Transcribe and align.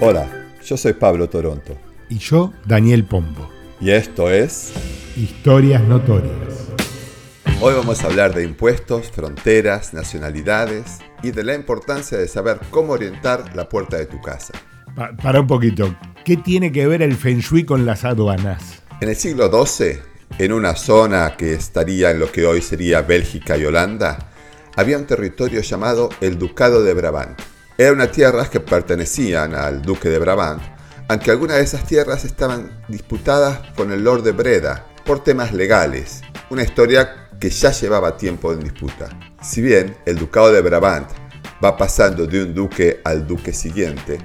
Hola, 0.00 0.28
yo 0.64 0.76
soy 0.76 0.92
Pablo 0.92 1.28
Toronto. 1.28 1.76
Y 2.08 2.18
yo, 2.18 2.52
Daniel 2.64 3.04
Pombo. 3.04 3.50
Y 3.80 3.90
esto 3.90 4.30
es 4.30 4.72
Historias 5.16 5.82
Notorias. 5.82 6.68
Hoy 7.60 7.74
vamos 7.74 8.04
a 8.04 8.06
hablar 8.06 8.34
de 8.34 8.44
impuestos, 8.44 9.10
fronteras, 9.10 9.94
nacionalidades 9.94 10.98
y 11.22 11.30
de 11.30 11.42
la 11.42 11.54
importancia 11.54 12.18
de 12.18 12.28
saber 12.28 12.60
cómo 12.70 12.92
orientar 12.92 13.56
la 13.56 13.68
puerta 13.68 13.96
de 13.96 14.06
tu 14.06 14.20
casa. 14.20 14.52
para 15.22 15.40
un 15.40 15.46
poquito, 15.46 15.96
¿qué 16.24 16.36
tiene 16.36 16.70
que 16.70 16.86
ver 16.86 17.00
el 17.00 17.16
Feng 17.16 17.40
Shui 17.40 17.64
con 17.64 17.86
las 17.86 18.04
aduanas? 18.04 18.82
En 19.00 19.08
el 19.08 19.16
siglo 19.16 19.50
XII, 19.50 19.98
en 20.38 20.52
una 20.52 20.74
zona 20.76 21.36
que 21.36 21.54
estaría 21.54 22.10
en 22.10 22.20
lo 22.20 22.30
que 22.30 22.46
hoy 22.46 22.60
sería 22.60 23.00
Bélgica 23.00 23.56
y 23.56 23.64
Holanda, 23.64 24.18
había 24.76 24.98
un 24.98 25.06
territorio 25.06 25.62
llamado 25.62 26.10
el 26.20 26.38
Ducado 26.38 26.82
de 26.82 26.94
Brabant. 26.94 27.40
Eran 27.78 27.94
unas 27.94 28.12
tierras 28.12 28.50
que 28.50 28.60
pertenecían 28.60 29.54
al 29.54 29.82
duque 29.82 30.08
de 30.08 30.18
Brabant, 30.18 30.62
aunque 31.08 31.30
algunas 31.30 31.56
de 31.56 31.64
esas 31.64 31.84
tierras 31.84 32.24
estaban 32.24 32.84
disputadas 32.88 33.60
con 33.74 33.90
el 33.90 34.04
Lord 34.04 34.22
de 34.22 34.32
Breda 34.32 34.86
por 35.04 35.24
temas 35.24 35.52
legales, 35.52 36.20
una 36.50 36.62
historia 36.62 37.28
que 37.40 37.50
ya 37.50 37.70
llevaba 37.70 38.16
tiempo 38.16 38.52
en 38.52 38.60
disputa. 38.60 39.08
Si 39.42 39.62
bien 39.62 39.96
el 40.04 40.18
Ducado 40.18 40.52
de 40.52 40.60
Brabant 40.60 41.08
va 41.64 41.76
pasando 41.76 42.26
de 42.26 42.42
un 42.42 42.54
duque 42.54 43.00
al 43.04 43.26
duque 43.26 43.52
siguiente, 43.52 44.18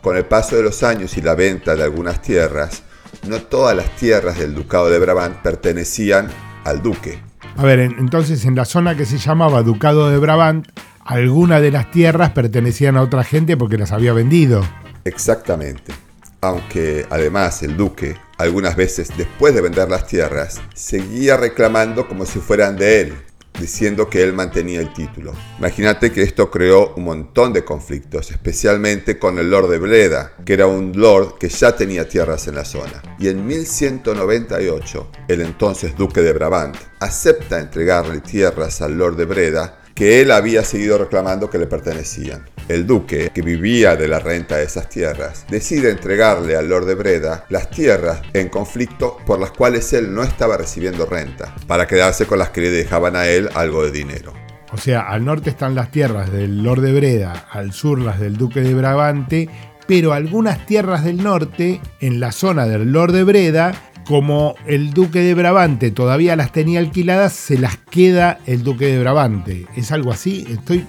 con 0.00 0.16
el 0.16 0.26
paso 0.26 0.56
de 0.56 0.62
los 0.62 0.82
años 0.82 1.16
y 1.16 1.22
la 1.22 1.34
venta 1.34 1.74
de 1.74 1.82
algunas 1.82 2.22
tierras, 2.22 2.82
no 3.26 3.42
todas 3.42 3.76
las 3.76 3.96
tierras 3.96 4.38
del 4.38 4.54
Ducado 4.54 4.90
de 4.90 4.98
Brabant 4.98 5.42
pertenecían 5.42 6.28
al 6.64 6.82
duque. 6.82 7.27
A 7.58 7.64
ver, 7.64 7.80
entonces 7.80 8.44
en 8.44 8.54
la 8.54 8.64
zona 8.64 8.96
que 8.96 9.04
se 9.04 9.18
llamaba 9.18 9.64
Ducado 9.64 10.10
de 10.10 10.18
Brabant, 10.18 10.68
algunas 11.04 11.60
de 11.60 11.72
las 11.72 11.90
tierras 11.90 12.30
pertenecían 12.30 12.96
a 12.96 13.02
otra 13.02 13.24
gente 13.24 13.56
porque 13.56 13.76
las 13.76 13.90
había 13.90 14.12
vendido. 14.12 14.64
Exactamente. 15.04 15.92
Aunque 16.40 17.04
además 17.10 17.64
el 17.64 17.76
duque, 17.76 18.14
algunas 18.36 18.76
veces 18.76 19.10
después 19.16 19.56
de 19.56 19.62
vender 19.62 19.90
las 19.90 20.06
tierras, 20.06 20.60
seguía 20.72 21.36
reclamando 21.36 22.06
como 22.06 22.26
si 22.26 22.38
fueran 22.38 22.76
de 22.76 23.00
él, 23.00 23.14
diciendo 23.58 24.08
que 24.08 24.22
él 24.22 24.32
mantenía 24.32 24.80
el 24.80 24.92
título. 24.92 25.32
Imagínate 25.58 26.12
que 26.12 26.22
esto 26.22 26.50
creó 26.50 26.94
un 26.96 27.04
montón 27.04 27.52
de 27.52 27.64
conflictos, 27.64 28.30
especialmente 28.30 29.18
con 29.18 29.38
el 29.38 29.50
Lord 29.50 29.70
de 29.70 29.78
Breda, 29.78 30.32
que 30.44 30.54
era 30.54 30.66
un 30.66 30.92
lord 30.94 31.38
que 31.38 31.48
ya 31.48 31.76
tenía 31.76 32.08
tierras 32.08 32.46
en 32.48 32.54
la 32.54 32.64
zona. 32.64 33.02
Y 33.18 33.28
en 33.28 33.46
1198, 33.46 35.10
el 35.28 35.40
entonces 35.40 35.96
duque 35.96 36.22
de 36.22 36.32
Brabant 36.32 36.76
acepta 37.00 37.58
entregarle 37.58 38.20
tierras 38.20 38.82
al 38.82 38.96
Lord 38.96 39.16
de 39.16 39.24
Breda 39.24 39.78
que 39.98 40.20
él 40.20 40.30
había 40.30 40.62
seguido 40.62 40.96
reclamando 40.96 41.50
que 41.50 41.58
le 41.58 41.66
pertenecían. 41.66 42.44
El 42.68 42.86
duque, 42.86 43.32
que 43.34 43.42
vivía 43.42 43.96
de 43.96 44.06
la 44.06 44.20
renta 44.20 44.56
de 44.56 44.62
esas 44.62 44.88
tierras, 44.88 45.44
decide 45.50 45.90
entregarle 45.90 46.54
al 46.54 46.68
Lord 46.68 46.86
de 46.86 46.94
Breda 46.94 47.46
las 47.48 47.68
tierras 47.68 48.22
en 48.32 48.48
conflicto 48.48 49.16
por 49.26 49.40
las 49.40 49.50
cuales 49.50 49.92
él 49.92 50.14
no 50.14 50.22
estaba 50.22 50.56
recibiendo 50.56 51.04
renta, 51.04 51.52
para 51.66 51.88
quedarse 51.88 52.26
con 52.26 52.38
las 52.38 52.50
que 52.50 52.60
le 52.60 52.70
dejaban 52.70 53.16
a 53.16 53.26
él 53.26 53.48
algo 53.54 53.82
de 53.82 53.90
dinero. 53.90 54.32
O 54.70 54.76
sea, 54.76 55.00
al 55.00 55.24
norte 55.24 55.50
están 55.50 55.74
las 55.74 55.90
tierras 55.90 56.30
del 56.30 56.62
Lord 56.62 56.82
de 56.82 56.92
Breda, 56.92 57.48
al 57.50 57.72
sur 57.72 57.98
las 57.98 58.20
del 58.20 58.36
Duque 58.36 58.60
de 58.60 58.74
Brabante, 58.74 59.48
pero 59.88 60.12
algunas 60.12 60.64
tierras 60.64 61.02
del 61.02 61.24
norte, 61.24 61.80
en 62.00 62.20
la 62.20 62.30
zona 62.30 62.66
del 62.66 62.92
Lord 62.92 63.10
de 63.14 63.24
Breda, 63.24 63.72
como 64.08 64.54
el 64.66 64.94
duque 64.94 65.20
de 65.20 65.34
Brabante 65.34 65.90
todavía 65.90 66.34
las 66.34 66.50
tenía 66.50 66.80
alquiladas, 66.80 67.34
se 67.34 67.58
las 67.58 67.76
queda 67.76 68.38
el 68.46 68.62
duque 68.62 68.86
de 68.86 68.98
Brabante. 68.98 69.66
¿Es 69.76 69.92
algo 69.92 70.10
así? 70.10 70.46
Estoy, 70.48 70.86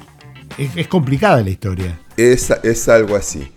es, 0.57 0.87
complicada 0.87 1.43
la 1.43 1.49
historia. 1.49 1.99
Es, 2.15 2.49
es 2.63 2.87
algo 2.87 3.17
así. 3.17 3.51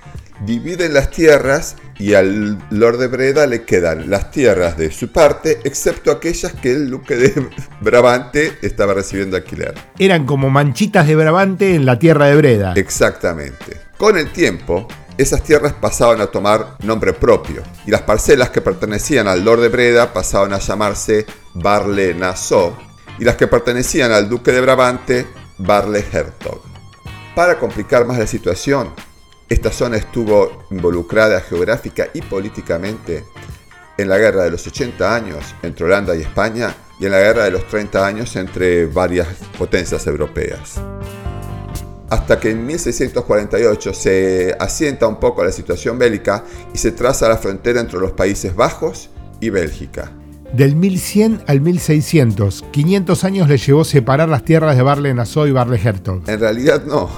Dividen 0.44 0.94
las 0.94 1.12
tierras 1.12 1.76
y 1.96 2.14
al 2.14 2.58
Lord 2.70 2.98
de 2.98 3.06
Breda 3.06 3.46
le 3.46 3.62
quedan 3.62 4.10
las 4.10 4.32
tierras 4.32 4.76
de 4.76 4.90
su 4.90 5.12
parte, 5.12 5.60
excepto 5.62 6.10
aquellas 6.10 6.52
que 6.54 6.72
el 6.72 6.90
duque 6.90 7.14
de 7.14 7.46
Brabante 7.80 8.54
estaba 8.62 8.94
recibiendo 8.94 9.36
alquiler. 9.36 9.74
Eran 10.00 10.26
como 10.26 10.50
manchitas 10.50 11.06
de 11.06 11.14
Brabante 11.14 11.76
en 11.76 11.86
la 11.86 12.00
tierra 12.00 12.26
de 12.26 12.34
Breda. 12.34 12.72
Exactamente. 12.74 13.76
Con 13.96 14.18
el 14.18 14.32
tiempo, 14.32 14.88
esas 15.18 15.42
tierras 15.42 15.74
pasaban 15.74 16.20
a 16.20 16.26
tomar 16.26 16.76
nombre 16.82 17.12
propio 17.12 17.62
y 17.86 17.90
las 17.90 18.02
parcelas 18.02 18.50
que 18.50 18.60
pertenecían 18.60 19.28
al 19.28 19.44
Lord 19.44 19.60
de 19.60 19.68
Breda 19.68 20.12
pasaban 20.12 20.52
a 20.52 20.58
llamarse 20.58 21.26
Barle 21.54 22.14
Nassau 22.14 22.76
y 23.18 23.24
las 23.24 23.36
que 23.36 23.46
pertenecían 23.46 24.10
al 24.12 24.28
Duque 24.28 24.52
de 24.52 24.60
Brabante 24.60 25.26
Barle 25.58 26.04
Hertog. 26.10 26.62
Para 27.34 27.58
complicar 27.58 28.06
más 28.06 28.18
la 28.18 28.26
situación, 28.26 28.94
esta 29.48 29.70
zona 29.70 29.96
estuvo 29.96 30.64
involucrada 30.70 31.40
geográfica 31.40 32.08
y 32.14 32.22
políticamente 32.22 33.24
en 33.98 34.08
la 34.08 34.18
guerra 34.18 34.44
de 34.44 34.50
los 34.50 34.66
80 34.66 35.14
años 35.14 35.54
entre 35.62 35.84
Holanda 35.84 36.16
y 36.16 36.22
España 36.22 36.74
y 36.98 37.06
en 37.06 37.12
la 37.12 37.20
guerra 37.20 37.44
de 37.44 37.50
los 37.50 37.66
30 37.68 38.06
años 38.06 38.34
entre 38.36 38.86
varias 38.86 39.28
potencias 39.58 40.06
europeas 40.06 40.80
hasta 42.12 42.38
que 42.38 42.50
en 42.50 42.66
1648 42.66 43.94
se 43.94 44.54
asienta 44.60 45.06
un 45.06 45.16
poco 45.16 45.42
la 45.42 45.50
situación 45.50 45.98
bélica 45.98 46.44
y 46.74 46.76
se 46.76 46.92
traza 46.92 47.26
la 47.26 47.38
frontera 47.38 47.80
entre 47.80 47.98
los 47.98 48.12
Países 48.12 48.54
Bajos 48.54 49.08
y 49.40 49.48
Bélgica. 49.48 50.12
Del 50.52 50.76
1100 50.76 51.44
al 51.46 51.62
1600, 51.62 52.66
500 52.70 53.24
años 53.24 53.48
le 53.48 53.56
llevó 53.56 53.84
separar 53.84 54.28
las 54.28 54.44
tierras 54.44 54.76
de 54.76 54.82
Barle-Nassau 54.82 55.46
y 55.46 55.52
Barle-Hertog. 55.52 56.28
En 56.28 56.38
realidad 56.38 56.84
no, 56.84 57.08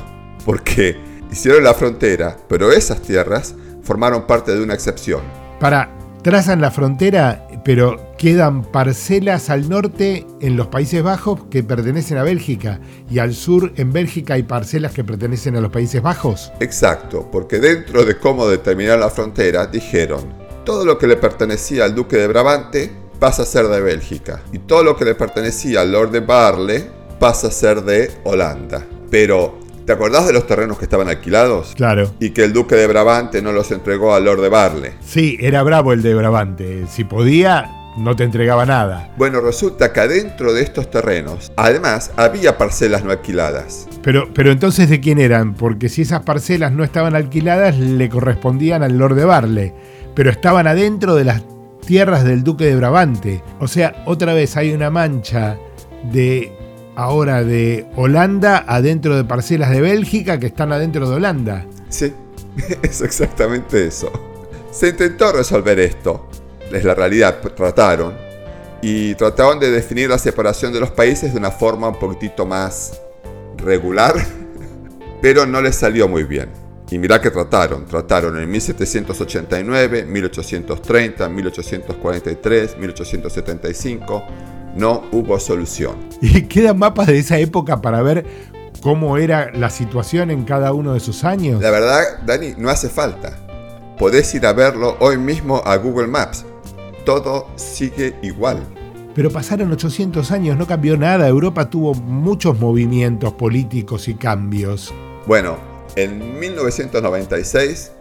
porque 0.44 0.96
hicieron 1.32 1.64
la 1.64 1.74
frontera, 1.74 2.36
pero 2.48 2.70
esas 2.70 3.02
tierras 3.02 3.56
formaron 3.82 4.28
parte 4.28 4.54
de 4.54 4.62
una 4.62 4.74
excepción. 4.74 5.22
Para, 5.58 5.93
trazan 6.24 6.62
la 6.62 6.70
frontera, 6.70 7.46
pero 7.66 8.14
quedan 8.16 8.62
parcelas 8.62 9.50
al 9.50 9.68
norte 9.68 10.26
en 10.40 10.56
los 10.56 10.68
Países 10.68 11.02
Bajos 11.02 11.42
que 11.50 11.62
pertenecen 11.62 12.16
a 12.16 12.22
Bélgica 12.22 12.80
y 13.10 13.18
al 13.18 13.34
sur 13.34 13.74
en 13.76 13.92
Bélgica 13.92 14.32
hay 14.34 14.42
parcelas 14.42 14.92
que 14.92 15.04
pertenecen 15.04 15.54
a 15.54 15.60
los 15.60 15.70
Países 15.70 16.00
Bajos. 16.00 16.50
Exacto, 16.60 17.28
porque 17.30 17.58
dentro 17.58 18.06
de 18.06 18.16
cómo 18.18 18.48
determinar 18.48 18.98
la 18.98 19.10
frontera 19.10 19.66
dijeron, 19.66 20.24
todo 20.64 20.86
lo 20.86 20.96
que 20.96 21.06
le 21.06 21.16
pertenecía 21.16 21.84
al 21.84 21.94
duque 21.94 22.16
de 22.16 22.26
Brabante 22.26 22.90
pasa 23.20 23.42
a 23.42 23.46
ser 23.46 23.68
de 23.68 23.82
Bélgica 23.82 24.40
y 24.50 24.60
todo 24.60 24.82
lo 24.82 24.96
que 24.96 25.04
le 25.04 25.14
pertenecía 25.14 25.82
al 25.82 25.92
lord 25.92 26.10
de 26.10 26.20
Barle 26.20 26.90
pasa 27.20 27.48
a 27.48 27.50
ser 27.50 27.82
de 27.82 28.10
Holanda. 28.24 28.82
Pero 29.10 29.58
¿Te 29.86 29.92
acordás 29.92 30.26
de 30.26 30.32
los 30.32 30.46
terrenos 30.46 30.78
que 30.78 30.84
estaban 30.84 31.08
alquilados? 31.08 31.74
Claro. 31.76 32.10
Y 32.18 32.30
que 32.30 32.44
el 32.44 32.54
duque 32.54 32.74
de 32.74 32.86
Brabante 32.86 33.42
no 33.42 33.52
los 33.52 33.70
entregó 33.70 34.14
al 34.14 34.24
Lord 34.24 34.40
de 34.40 34.48
Barle. 34.48 34.92
Sí, 35.04 35.36
era 35.40 35.62
bravo 35.62 35.92
el 35.92 36.00
de 36.00 36.14
Brabante. 36.14 36.86
Si 36.88 37.04
podía, 37.04 37.70
no 37.98 38.16
te 38.16 38.24
entregaba 38.24 38.64
nada. 38.64 39.12
Bueno, 39.18 39.42
resulta 39.42 39.92
que 39.92 40.00
adentro 40.00 40.54
de 40.54 40.62
estos 40.62 40.90
terrenos, 40.90 41.52
además, 41.56 42.12
había 42.16 42.56
parcelas 42.56 43.04
no 43.04 43.10
alquiladas. 43.10 43.86
Pero, 44.02 44.32
pero 44.32 44.52
entonces, 44.52 44.88
¿de 44.88 45.00
quién 45.00 45.18
eran? 45.18 45.52
Porque 45.52 45.90
si 45.90 46.00
esas 46.00 46.22
parcelas 46.22 46.72
no 46.72 46.82
estaban 46.82 47.14
alquiladas, 47.14 47.76
le 47.76 48.08
correspondían 48.08 48.82
al 48.82 48.96
Lord 48.96 49.16
de 49.16 49.24
Barle. 49.26 49.74
Pero 50.14 50.30
estaban 50.30 50.66
adentro 50.66 51.14
de 51.14 51.24
las 51.24 51.42
tierras 51.86 52.24
del 52.24 52.42
duque 52.42 52.64
de 52.64 52.76
Brabante. 52.76 53.42
O 53.60 53.68
sea, 53.68 54.02
otra 54.06 54.32
vez 54.32 54.56
hay 54.56 54.72
una 54.72 54.88
mancha 54.88 55.58
de 56.10 56.63
ahora 56.96 57.42
de 57.44 57.86
Holanda 57.96 58.64
adentro 58.66 59.16
de 59.16 59.24
parcelas 59.24 59.70
de 59.70 59.80
Bélgica 59.80 60.38
que 60.38 60.46
están 60.46 60.72
adentro 60.72 61.08
de 61.08 61.16
Holanda. 61.16 61.66
Sí, 61.88 62.12
es 62.82 63.00
exactamente 63.00 63.86
eso. 63.86 64.10
Se 64.70 64.88
intentó 64.88 65.32
resolver 65.32 65.78
esto, 65.78 66.28
es 66.72 66.84
la 66.84 66.94
realidad, 66.94 67.40
trataron, 67.54 68.14
y 68.82 69.14
trataron 69.14 69.58
de 69.60 69.70
definir 69.70 70.10
la 70.10 70.18
separación 70.18 70.72
de 70.72 70.80
los 70.80 70.90
países 70.90 71.32
de 71.32 71.38
una 71.38 71.50
forma 71.50 71.88
un 71.88 71.98
poquitito 71.98 72.44
más 72.44 73.00
regular, 73.56 74.14
pero 75.22 75.46
no 75.46 75.62
les 75.62 75.76
salió 75.76 76.08
muy 76.08 76.24
bien. 76.24 76.50
Y 76.90 76.98
mirá 76.98 77.20
que 77.20 77.30
trataron, 77.30 77.86
trataron 77.86 78.38
en 78.38 78.48
1789, 78.50 80.04
1830, 80.04 81.28
1843, 81.28 82.78
1875 82.78 84.24
no 84.76 85.04
hubo 85.12 85.38
solución. 85.38 85.96
Y 86.20 86.42
quedan 86.42 86.78
mapas 86.78 87.06
de 87.08 87.18
esa 87.18 87.38
época 87.38 87.82
para 87.82 88.02
ver 88.02 88.24
cómo 88.82 89.16
era 89.18 89.50
la 89.52 89.70
situación 89.70 90.30
en 90.30 90.44
cada 90.44 90.72
uno 90.72 90.94
de 90.94 91.00
sus 91.00 91.24
años. 91.24 91.60
La 91.60 91.70
verdad, 91.70 92.02
Dani, 92.24 92.54
no 92.56 92.70
hace 92.70 92.88
falta. 92.88 93.36
Podés 93.98 94.34
ir 94.34 94.46
a 94.46 94.52
verlo 94.52 94.96
hoy 95.00 95.18
mismo 95.18 95.62
a 95.64 95.76
Google 95.76 96.06
Maps. 96.06 96.44
Todo 97.04 97.48
sigue 97.56 98.14
igual. 98.22 98.62
Pero 99.14 99.30
pasaron 99.30 99.70
800 99.70 100.30
años, 100.32 100.56
no 100.56 100.66
cambió 100.66 100.96
nada. 100.96 101.28
Europa 101.28 101.70
tuvo 101.70 101.94
muchos 101.94 102.58
movimientos 102.58 103.32
políticos 103.34 104.08
y 104.08 104.14
cambios. 104.14 104.92
Bueno, 105.26 105.56
en 105.94 106.38
1996, 106.40 107.92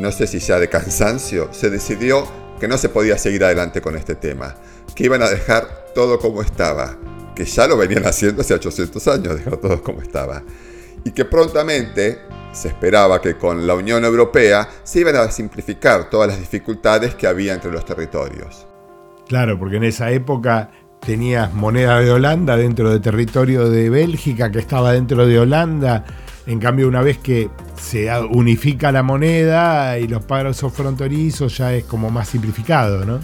no 0.00 0.12
sé 0.12 0.26
si 0.26 0.38
ya 0.38 0.58
de 0.58 0.68
cansancio, 0.68 1.48
se 1.52 1.70
decidió 1.70 2.26
que 2.62 2.68
no 2.68 2.78
se 2.78 2.90
podía 2.90 3.18
seguir 3.18 3.42
adelante 3.42 3.80
con 3.80 3.96
este 3.96 4.14
tema 4.14 4.54
que 4.94 5.06
iban 5.06 5.20
a 5.20 5.28
dejar 5.28 5.86
todo 5.96 6.20
como 6.20 6.42
estaba, 6.42 6.96
que 7.34 7.44
ya 7.44 7.66
lo 7.66 7.76
venían 7.76 8.06
haciendo 8.06 8.42
hace 8.42 8.54
800 8.54 9.08
años, 9.08 9.34
dejar 9.34 9.56
todo 9.56 9.82
como 9.82 10.00
estaba. 10.00 10.44
y 11.04 11.10
que 11.10 11.24
prontamente 11.24 12.20
se 12.52 12.68
esperaba 12.68 13.20
que 13.20 13.36
con 13.36 13.66
la 13.66 13.74
Unión 13.74 14.04
Europea 14.04 14.68
se 14.84 15.00
iban 15.00 15.16
a 15.16 15.28
simplificar 15.32 16.08
todas 16.08 16.28
las 16.28 16.38
dificultades 16.38 17.16
que 17.16 17.26
había 17.26 17.52
entre 17.52 17.72
los 17.72 17.84
territorios. 17.84 18.68
Claro, 19.26 19.58
porque 19.58 19.78
en 19.78 19.84
esa 19.84 20.12
época 20.12 20.70
tenías 21.04 21.52
moneda 21.52 21.98
de 21.98 22.12
Holanda 22.12 22.56
dentro 22.56 22.90
del 22.90 23.00
territorio 23.00 23.68
de 23.68 23.90
Bélgica, 23.90 24.52
que 24.52 24.60
estaba 24.60 24.92
dentro 24.92 25.26
de 25.26 25.40
Holanda. 25.40 26.04
En 26.46 26.58
cambio, 26.58 26.88
una 26.88 27.02
vez 27.02 27.18
que 27.18 27.50
se 27.80 28.10
unifica 28.30 28.90
la 28.90 29.02
moneda 29.02 29.98
y 29.98 30.08
los 30.08 30.24
pagos 30.24 30.60
fronterizos, 30.72 31.56
ya 31.58 31.74
es 31.74 31.84
como 31.84 32.10
más 32.10 32.28
simplificado, 32.28 33.04
¿no? 33.04 33.20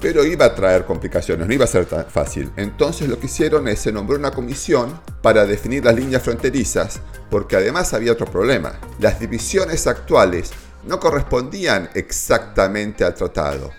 Pero 0.00 0.24
iba 0.24 0.44
a 0.44 0.54
traer 0.54 0.84
complicaciones, 0.84 1.46
no 1.46 1.54
iba 1.54 1.64
a 1.64 1.68
ser 1.68 1.86
tan 1.86 2.06
fácil. 2.06 2.50
Entonces 2.56 3.08
lo 3.08 3.18
que 3.18 3.26
hicieron 3.26 3.66
es 3.68 3.80
se 3.80 3.92
nombró 3.92 4.18
una 4.18 4.30
comisión 4.30 5.00
para 5.22 5.46
definir 5.46 5.84
las 5.84 5.94
líneas 5.94 6.22
fronterizas, 6.22 7.00
porque 7.30 7.56
además 7.56 7.94
había 7.94 8.12
otro 8.12 8.26
problema. 8.26 8.78
Las 8.98 9.20
divisiones 9.20 9.86
actuales 9.86 10.52
no 10.86 11.00
correspondían 11.00 11.88
exactamente 11.94 13.04
al 13.04 13.14
tratado 13.14 13.70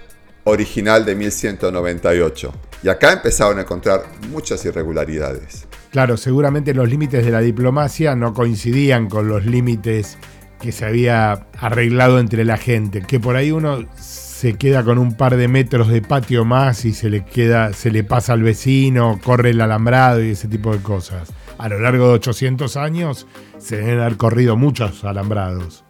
original 0.48 1.06
de 1.06 1.16
1198. 1.16 2.54
Y 2.84 2.90
acá 2.90 3.12
empezaron 3.12 3.58
a 3.60 3.62
encontrar 3.62 4.04
muchas 4.30 4.64
irregularidades. 4.66 5.67
Claro, 5.92 6.18
seguramente 6.18 6.74
los 6.74 6.90
límites 6.90 7.26
de 7.26 7.32
la 7.32 7.42
diplomacia 7.42 8.16
no 8.16 8.34
coincidían 8.34 9.10
con 9.10 9.28
los 9.28 9.46
límites 9.46 10.18
que 10.60 10.72
se 10.72 10.86
había 10.86 11.48
arreglado 11.60 12.20
entre 12.20 12.44
la 12.44 12.58
gente, 12.58 13.02
que 13.02 13.20
por 13.20 13.36
ahí 13.36 13.52
uno 13.52 13.86
se 13.96 14.54
queda 14.56 14.84
con 14.84 14.98
un 14.98 15.16
par 15.16 15.38
de 15.38 15.48
metros 15.48 15.88
de 15.88 16.02
patio 16.02 16.46
más 16.46 16.86
y 16.86 16.94
se 16.94 17.10
le 17.10 17.26
queda, 17.26 17.74
se 17.74 17.92
le 17.92 18.04
pasa 18.04 18.34
al 18.34 18.44
vecino, 18.44 19.20
corre 19.24 19.52
el 19.52 19.62
alambrado 19.62 20.24
y 20.24 20.32
ese 20.32 20.48
tipo 20.48 20.74
de 20.74 20.82
cosas. 20.82 21.34
A 21.58 21.70
lo 21.70 21.80
largo 21.80 22.08
de 22.08 22.14
800 22.16 22.78
años 22.78 23.28
se 23.58 23.78
deben 23.78 24.00
haber 24.00 24.18
corrido 24.18 24.56
muchos 24.56 25.04
alambrados. 25.04 25.84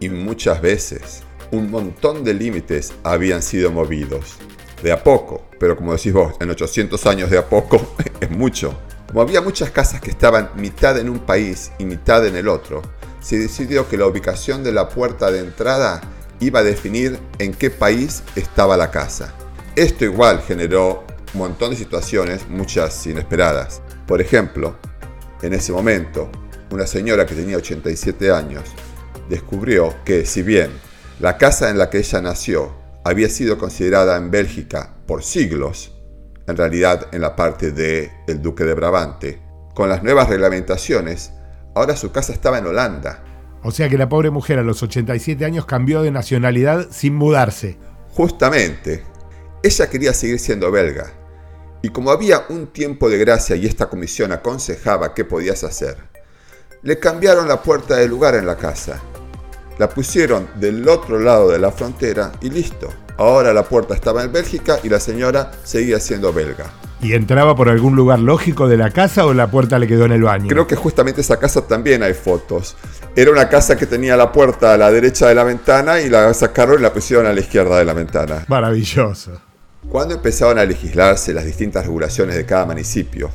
Y 0.00 0.08
muchas 0.08 0.62
veces 0.62 1.22
un 1.50 1.70
montón 1.70 2.24
de 2.24 2.32
límites 2.32 2.94
habían 3.04 3.42
sido 3.42 3.70
movidos. 3.70 4.36
De 4.82 4.90
a 4.90 5.04
poco, 5.04 5.48
pero 5.60 5.76
como 5.76 5.92
decís 5.92 6.12
vos, 6.12 6.34
en 6.40 6.50
800 6.50 7.06
años 7.06 7.30
de 7.30 7.38
a 7.38 7.48
poco 7.48 7.94
es 8.20 8.30
mucho. 8.30 8.74
Como 9.12 9.20
había 9.20 9.42
muchas 9.42 9.70
casas 9.70 10.00
que 10.00 10.10
estaban 10.10 10.52
mitad 10.56 10.98
en 10.98 11.10
un 11.10 11.18
país 11.18 11.70
y 11.78 11.84
mitad 11.84 12.26
en 12.26 12.34
el 12.34 12.48
otro, 12.48 12.80
se 13.20 13.36
decidió 13.38 13.86
que 13.86 13.98
la 13.98 14.06
ubicación 14.06 14.64
de 14.64 14.72
la 14.72 14.88
puerta 14.88 15.30
de 15.30 15.40
entrada 15.40 16.00
iba 16.40 16.60
a 16.60 16.62
definir 16.62 17.18
en 17.38 17.52
qué 17.52 17.68
país 17.68 18.22
estaba 18.36 18.74
la 18.74 18.90
casa. 18.90 19.34
Esto 19.76 20.06
igual 20.06 20.40
generó 20.40 21.04
un 21.34 21.40
montón 21.40 21.72
de 21.72 21.76
situaciones, 21.76 22.48
muchas 22.48 23.06
inesperadas. 23.06 23.82
Por 24.06 24.22
ejemplo, 24.22 24.76
en 25.42 25.52
ese 25.52 25.72
momento, 25.72 26.30
una 26.70 26.86
señora 26.86 27.26
que 27.26 27.34
tenía 27.34 27.58
87 27.58 28.30
años 28.30 28.62
descubrió 29.28 29.94
que 30.06 30.24
si 30.24 30.40
bien 30.42 30.70
la 31.20 31.36
casa 31.36 31.68
en 31.68 31.76
la 31.76 31.90
que 31.90 31.98
ella 31.98 32.22
nació 32.22 32.72
había 33.04 33.28
sido 33.28 33.58
considerada 33.58 34.16
en 34.16 34.30
Bélgica 34.30 34.94
por 35.06 35.22
siglos, 35.22 35.91
en 36.46 36.56
realidad 36.56 37.08
en 37.12 37.20
la 37.20 37.36
parte 37.36 37.72
de 37.72 38.10
el 38.26 38.42
duque 38.42 38.64
de 38.64 38.74
Brabante. 38.74 39.40
Con 39.74 39.88
las 39.88 40.02
nuevas 40.02 40.28
reglamentaciones, 40.28 41.32
ahora 41.74 41.96
su 41.96 42.12
casa 42.12 42.32
estaba 42.32 42.58
en 42.58 42.66
Holanda. 42.66 43.24
O 43.62 43.70
sea 43.70 43.88
que 43.88 43.98
la 43.98 44.08
pobre 44.08 44.30
mujer 44.30 44.58
a 44.58 44.62
los 44.62 44.82
87 44.82 45.44
años 45.44 45.66
cambió 45.66 46.02
de 46.02 46.10
nacionalidad 46.10 46.88
sin 46.90 47.14
mudarse. 47.14 47.78
Justamente, 48.10 49.04
ella 49.62 49.88
quería 49.88 50.12
seguir 50.12 50.38
siendo 50.38 50.70
belga. 50.70 51.12
Y 51.80 51.88
como 51.88 52.10
había 52.10 52.44
un 52.48 52.68
tiempo 52.68 53.08
de 53.08 53.18
gracia 53.18 53.56
y 53.56 53.66
esta 53.66 53.88
comisión 53.88 54.32
aconsejaba 54.32 55.14
qué 55.14 55.24
podías 55.24 55.64
hacer, 55.64 55.96
le 56.82 56.98
cambiaron 56.98 57.48
la 57.48 57.62
puerta 57.62 57.96
de 57.96 58.08
lugar 58.08 58.34
en 58.34 58.46
la 58.46 58.56
casa 58.56 59.00
la 59.78 59.88
pusieron 59.88 60.48
del 60.56 60.88
otro 60.88 61.18
lado 61.18 61.50
de 61.50 61.58
la 61.58 61.72
frontera 61.72 62.32
y 62.40 62.50
listo. 62.50 62.88
Ahora 63.18 63.52
la 63.52 63.64
puerta 63.64 63.94
estaba 63.94 64.22
en 64.22 64.32
Bélgica 64.32 64.78
y 64.82 64.88
la 64.88 65.00
señora 65.00 65.50
seguía 65.64 66.00
siendo 66.00 66.32
belga. 66.32 66.66
¿Y 67.02 67.14
entraba 67.14 67.56
por 67.56 67.68
algún 67.68 67.96
lugar 67.96 68.20
lógico 68.20 68.68
de 68.68 68.76
la 68.76 68.90
casa 68.90 69.26
o 69.26 69.34
la 69.34 69.50
puerta 69.50 69.78
le 69.78 69.88
quedó 69.88 70.04
en 70.04 70.12
el 70.12 70.22
baño? 70.22 70.46
Creo 70.48 70.68
que 70.68 70.76
justamente 70.76 71.20
esa 71.20 71.36
casa 71.36 71.66
también 71.66 72.02
hay 72.04 72.14
fotos. 72.14 72.76
Era 73.16 73.32
una 73.32 73.48
casa 73.48 73.76
que 73.76 73.86
tenía 73.86 74.16
la 74.16 74.30
puerta 74.30 74.72
a 74.72 74.76
la 74.76 74.90
derecha 74.90 75.26
de 75.26 75.34
la 75.34 75.42
ventana 75.42 76.00
y 76.00 76.08
la 76.08 76.32
sacaron 76.32 76.78
y 76.78 76.82
la 76.82 76.92
pusieron 76.92 77.26
a 77.26 77.32
la 77.32 77.40
izquierda 77.40 77.76
de 77.76 77.84
la 77.84 77.92
ventana. 77.92 78.44
Maravilloso. 78.46 79.32
Cuando 79.88 80.14
empezaron 80.14 80.58
a 80.58 80.64
legislarse 80.64 81.34
las 81.34 81.44
distintas 81.44 81.84
regulaciones 81.86 82.36
de 82.36 82.46
cada 82.46 82.66
municipio 82.66 83.30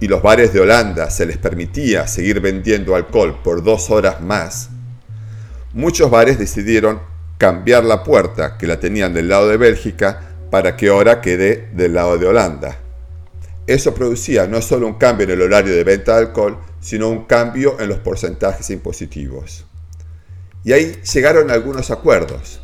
y 0.00 0.06
los 0.06 0.20
bares 0.20 0.52
de 0.52 0.60
Holanda 0.60 1.08
se 1.08 1.24
les 1.24 1.38
permitía 1.38 2.06
seguir 2.06 2.40
vendiendo 2.40 2.94
alcohol 2.94 3.38
por 3.42 3.62
dos 3.62 3.88
horas 3.88 4.20
más, 4.20 4.68
muchos 5.72 6.10
bares 6.10 6.38
decidieron 6.38 7.00
cambiar 7.38 7.84
la 7.84 8.02
puerta 8.02 8.58
que 8.58 8.66
la 8.66 8.80
tenían 8.80 9.14
del 9.14 9.28
lado 9.28 9.48
de 9.48 9.56
Bélgica 9.56 10.20
para 10.50 10.76
que 10.76 10.88
ahora 10.88 11.20
quede 11.20 11.70
del 11.72 11.94
lado 11.94 12.18
de 12.18 12.26
Holanda. 12.26 12.78
Eso 13.66 13.94
producía 13.94 14.46
no 14.46 14.60
solo 14.60 14.86
un 14.86 14.94
cambio 14.94 15.24
en 15.24 15.30
el 15.30 15.42
horario 15.42 15.74
de 15.74 15.84
venta 15.84 16.14
de 16.14 16.26
alcohol, 16.26 16.58
sino 16.80 17.08
un 17.08 17.26
cambio 17.26 17.78
en 17.80 17.88
los 17.88 17.98
porcentajes 17.98 18.70
impositivos. 18.70 19.66
Y 20.64 20.72
ahí 20.72 21.00
llegaron 21.12 21.50
algunos 21.50 21.90
acuerdos. 21.90 22.60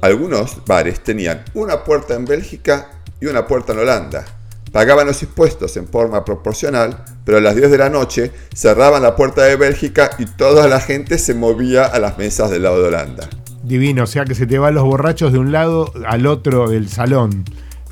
Algunos 0.00 0.64
bares 0.64 1.00
tenían 1.00 1.44
una 1.54 1.84
puerta 1.84 2.14
en 2.14 2.24
Bélgica 2.24 2.90
y 3.20 3.26
una 3.26 3.46
puerta 3.46 3.72
en 3.72 3.80
Holanda. 3.80 4.24
Pagaban 4.72 5.06
los 5.06 5.22
impuestos 5.22 5.76
en 5.76 5.88
forma 5.88 6.24
proporcional, 6.24 7.04
pero 7.24 7.38
a 7.38 7.40
las 7.40 7.56
10 7.56 7.70
de 7.70 7.78
la 7.78 7.90
noche 7.90 8.30
cerraban 8.54 9.02
la 9.02 9.16
puerta 9.16 9.42
de 9.42 9.56
Bélgica 9.56 10.10
y 10.18 10.26
toda 10.26 10.68
la 10.68 10.80
gente 10.80 11.18
se 11.18 11.34
movía 11.34 11.84
a 11.86 11.98
las 11.98 12.18
mesas 12.18 12.50
del 12.50 12.62
lado 12.62 12.80
de 12.82 12.88
Holanda. 12.88 13.28
Divino, 13.66 14.04
o 14.04 14.06
sea 14.06 14.24
que 14.24 14.34
se 14.34 14.46
te 14.46 14.58
van 14.58 14.74
los 14.74 14.84
borrachos 14.84 15.32
de 15.32 15.38
un 15.38 15.52
lado 15.52 15.92
al 16.06 16.26
otro 16.26 16.68
del 16.68 16.88
salón, 16.88 17.44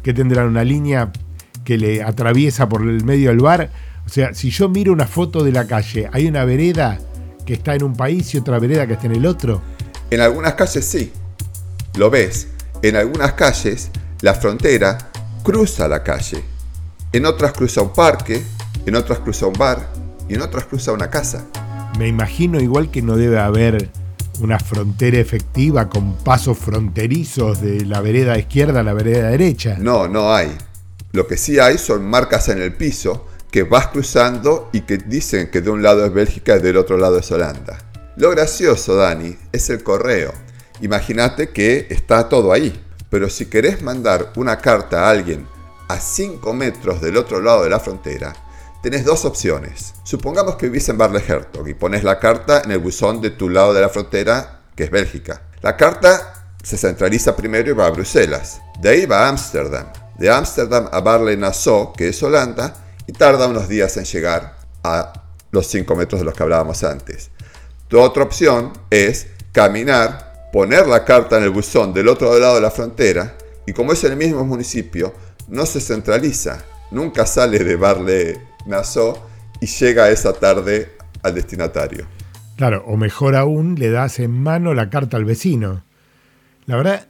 que 0.03 0.15
tendrán 0.15 0.49
una 0.49 0.65
línea 0.65 1.13
que 1.65 1.79
le 1.79 2.03
atraviesa 2.03 2.69
por 2.69 2.83
el 2.83 3.05
medio 3.05 3.31
del 3.31 3.41
bar. 3.41 3.71
O 4.07 4.09
sea, 4.09 4.35
si 4.35 4.51
yo 4.51 4.69
miro 4.69 4.93
una 4.93 5.07
foto 5.07 5.43
de 5.43 5.53
la 5.53 5.67
calle, 5.67 6.09
hay 6.13 6.27
una 6.27 6.45
vereda 6.45 6.99
que 7.47 7.55
está 7.55 7.75
en 7.75 7.85
un 7.85 7.95
país 7.95 8.35
y 8.35 8.39
otra 8.39 8.59
vereda 8.59 8.87
que 8.87 8.95
está 8.95 9.07
en 9.07 9.17
el 9.17 9.27
otro. 9.27 9.63
En 10.11 10.21
algunas 10.21 10.55
calles 10.55 10.85
sí, 10.85 11.13
lo 11.97 12.11
ves. 12.11 12.49
En 12.83 12.97
algunas 12.97 13.33
calles 13.33 13.91
la 14.21 14.35
frontera 14.35 14.99
cruza 15.43 15.89
la 15.89 16.03
calle 16.03 16.45
en 17.15 17.27
otras 17.27 17.53
cruza 17.53 17.81
un 17.81 17.93
parque, 17.93 18.43
en 18.87 18.97
otras 18.97 19.21
cruza 19.21 19.47
un 19.47 19.53
bar 19.53 19.89
y 20.29 20.35
en 20.35 20.43
otras 20.43 20.65
cruza 20.65 20.91
una 20.91 21.11
casa. 21.11 21.45
Me 21.97 22.09
imagino 22.09 22.61
igual 22.61 22.91
que 22.91 23.03
no 23.03 23.17
debe 23.17 23.39
haber 23.39 23.89
una 24.41 24.59
frontera 24.59 25.19
efectiva 25.19 25.89
con 25.89 26.17
pasos 26.17 26.59
fronterizos 26.59 27.61
de 27.61 27.85
la 27.85 28.01
vereda 28.01 28.39
izquierda 28.39 28.81
a 28.81 28.83
la 28.83 28.95
vereda 28.95 29.31
derecha. 29.31 29.77
No, 29.79 30.09
no 30.09 30.35
hay. 30.35 30.57
Lo 31.13 31.27
que 31.27 31.37
sí 31.37 31.59
hay 31.59 31.79
son 31.79 32.05
marcas 32.05 32.49
en 32.49 32.61
el 32.61 32.75
piso 32.75 33.27
que 33.51 33.63
vas 33.63 33.89
cruzando 33.89 34.69
y 34.73 34.81
que 34.81 34.99
dicen 34.99 35.51
que 35.51 35.61
de 35.61 35.71
un 35.71 35.83
lado 35.83 36.05
es 36.05 36.13
Bélgica 36.13 36.57
y 36.57 36.61
del 36.61 36.77
otro 36.77 36.97
lado 36.97 37.19
es 37.19 37.31
Holanda. 37.31 37.79
Lo 38.17 38.31
gracioso, 38.31 38.97
Dani, 38.97 39.37
es 39.53 39.71
el 39.71 39.83
correo. 39.83 40.33
Imagínate 40.81 41.51
que 41.51 41.87
está 41.91 42.29
todo 42.29 42.53
ahí. 42.53 42.81
Pero 43.11 43.31
si 43.31 43.47
querés 43.47 43.81
mandar 43.81 44.33
una 44.35 44.59
carta 44.59 45.07
a 45.07 45.11
alguien 45.11 45.47
a 45.87 46.01
5 46.01 46.53
metros 46.53 47.01
del 47.01 47.17
otro 47.17 47.41
lado 47.41 47.63
de 47.63 47.71
la 47.71 47.79
frontera, 47.79 48.35
tenés 48.85 49.07
dos 49.07 49.25
opciones. 49.25 49.95
Supongamos 50.05 50.57
que 50.57 50.67
vivís 50.67 50.91
en 50.91 50.99
Barle 50.99 51.23
Hertog 51.27 51.67
y 51.67 51.73
pones 51.73 52.05
la 52.05 52.19
carta 52.19 52.61
en 52.63 52.71
el 52.71 52.81
buzón 52.81 53.23
de 53.23 53.31
tu 53.31 53.49
lado 53.49 53.73
de 53.73 53.81
la 53.81 53.89
frontera, 53.89 54.61
que 54.77 54.85
es 54.85 54.91
Bélgica. 54.91 55.41
La 55.63 55.75
carta 55.75 56.53
se 56.63 56.77
centraliza 56.77 57.35
primero 57.35 57.71
y 57.71 57.73
va 57.73 57.87
a 57.87 57.91
Bruselas. 57.91 58.61
De 58.83 58.91
ahí 58.91 59.07
va 59.07 59.25
a 59.25 59.29
Ámsterdam. 59.31 59.87
De 60.19 60.31
Ámsterdam 60.31 60.91
a 60.93 61.01
Barle-Nassau, 61.01 61.95
que 61.95 62.09
es 62.09 62.23
Holanda, 62.23 62.75
y 63.07 63.13
tarda 63.13 63.47
unos 63.47 63.71
días 63.71 63.97
en 63.97 64.05
llegar 64.05 64.59
a 64.83 65.15
los 65.51 65.67
5 65.67 65.97
metros 65.97 66.21
de 66.21 66.27
los 66.27 66.35
que 66.35 66.43
hablábamos 66.43 66.85
antes. 66.85 67.31
Tu 67.89 67.99
otra 67.99 68.23
opción 68.23 68.71
es 68.91 69.29
caminar, 69.53 70.51
poner 70.53 70.87
la 70.87 71.07
carta 71.07 71.39
en 71.39 71.45
el 71.45 71.51
buzón 71.51 71.95
del 71.95 72.09
otro 72.09 72.39
lado 72.39 72.57
de 72.57 72.61
la 72.61 72.71
frontera, 72.71 73.35
y 73.65 73.73
como 73.73 73.95
es 73.95 74.05
el 74.05 74.15
mismo 74.15 74.45
municipio, 74.45 75.15
no 75.49 75.65
se 75.65 75.81
centraliza, 75.81 76.63
nunca 76.91 77.25
sale 77.25 77.61
de 77.61 77.77
Barle 77.77 78.54
Nassau 78.67 79.15
y 79.61 79.67
llega 79.67 80.11
esa 80.11 80.33
tarde 80.33 80.93
al 81.23 81.35
destinatario. 81.35 82.07
Claro, 82.57 82.85
o 82.87 82.97
mejor 82.97 83.35
aún, 83.35 83.75
le 83.77 83.91
das 83.91 84.21
en 84.21 84.31
mano 84.31 84.75
la 84.75 84.91
carta 84.91 85.17
al 85.17 85.25
vecino. 85.25 85.83
La 86.67 86.77
verdad, 86.77 87.07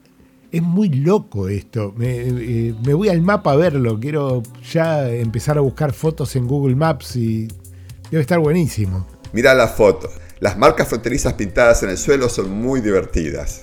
es 0.51 0.63
muy 0.63 0.89
loco 0.89 1.49
esto. 1.49 1.93
Me, 1.97 2.17
eh, 2.17 2.75
me, 2.85 2.95
voy 2.95 3.09
al 3.09 3.21
mapa 3.21 3.53
a 3.53 3.57
verlo. 3.57 3.99
Quiero 4.01 4.43
ya 4.73 5.11
empezar 5.11 5.59
a 5.59 5.61
buscar 5.61 5.93
fotos 5.93 6.35
en 6.37 6.47
Google 6.47 6.77
Maps 6.77 7.17
y 7.17 7.49
debe 8.11 8.23
estar 8.23 8.39
buenísimo. 8.39 9.07
Mira 9.33 9.55
las 9.55 9.75
fotos. 9.75 10.13
Las 10.41 10.57
marcas 10.57 10.89
fronterizas 10.89 11.35
pintadas 11.35 11.83
en 11.83 11.91
el 11.91 11.99
suelo 11.99 12.29
son 12.29 12.51
muy 12.51 12.81
divertidas. 12.81 13.63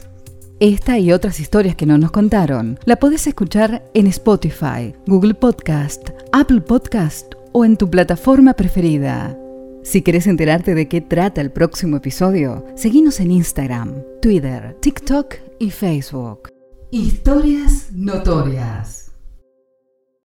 Esta 0.60 1.00
y 1.00 1.12
otras 1.12 1.40
historias 1.40 1.76
que 1.76 1.88
no 1.88 1.98
nos 1.98 2.12
contaron 2.12 2.80
la 2.86 2.98
podés 2.98 3.26
escuchar 3.26 3.84
en 3.96 4.06
Spotify, 4.08 4.94
Google 5.08 5.34
Podcast, 5.34 6.10
Apple 6.34 6.62
Podcast 6.62 7.34
o 7.52 7.66
en 7.66 7.78
tu 7.78 7.90
plataforma 7.90 8.54
preferida. 8.54 9.38
Si 9.84 10.02
querés 10.02 10.28
enterarte 10.28 10.76
de 10.76 10.88
qué 10.88 11.02
trata 11.02 11.42
el 11.42 11.52
próximo 11.52 11.98
episodio, 11.98 12.66
seguinos 12.76 13.20
en 13.20 13.32
Instagram, 13.32 14.04
Twitter, 14.22 14.78
TikTok 14.80 15.36
y 15.60 15.72
Facebook. 15.72 16.50
Historias 16.92 17.92
notorias. 17.92 19.01